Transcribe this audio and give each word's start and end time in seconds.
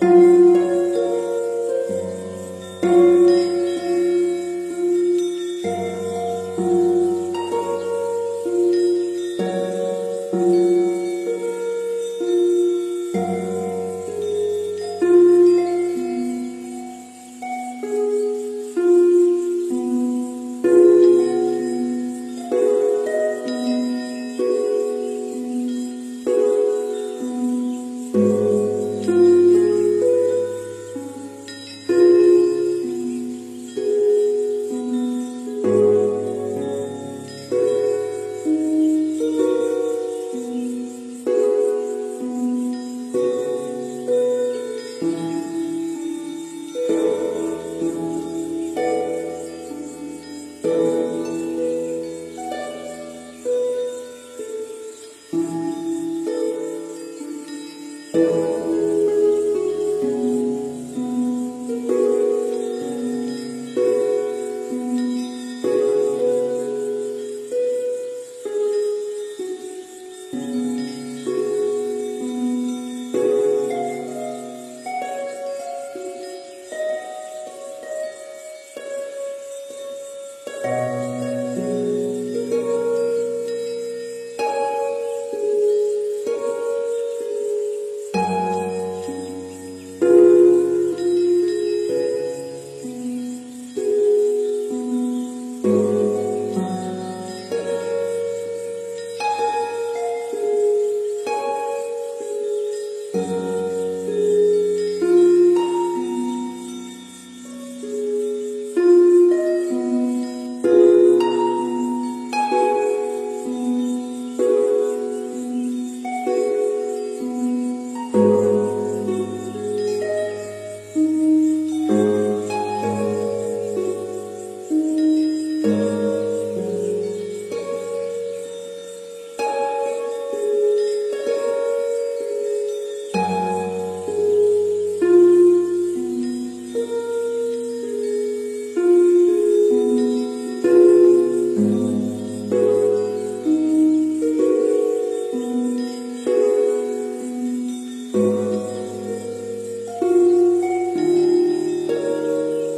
Thank 0.00 0.35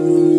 Ooh. 0.00 0.29